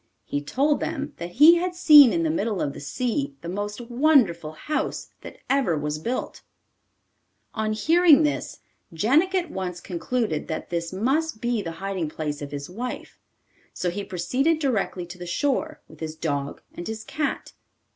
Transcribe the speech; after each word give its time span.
He 0.25 0.41
told 0.41 0.79
them 0.79 1.13
that 1.17 1.33
he 1.33 1.57
had 1.57 1.75
seen 1.75 2.11
in 2.11 2.23
the 2.23 2.31
middle 2.31 2.59
of 2.59 2.73
the 2.73 2.79
sea 2.79 3.35
the 3.41 3.47
most 3.47 3.79
wonderful 3.81 4.53
house 4.53 5.09
that 5.21 5.37
ever 5.47 5.77
was 5.77 5.99
built. 5.99 6.41
On 7.53 7.73
hearing 7.73 8.23
this, 8.23 8.61
Jenik 8.95 9.35
at 9.35 9.51
once 9.51 9.79
concluded 9.79 10.47
that 10.47 10.71
this 10.71 10.91
must 10.91 11.39
be 11.39 11.61
the 11.61 11.73
hiding 11.77 12.09
place 12.09 12.41
of 12.41 12.49
his 12.49 12.67
wife. 12.67 13.19
So 13.75 13.91
he 13.91 14.03
proceeded 14.03 14.57
directly 14.57 15.05
to 15.05 15.19
the 15.19 15.27
shore 15.27 15.81
with 15.87 15.99
his 15.99 16.15
dog 16.15 16.63
and 16.73 16.87
his 16.87 17.03
cat. 17.03 17.53